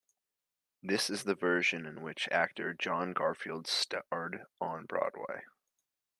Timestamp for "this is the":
0.81-1.35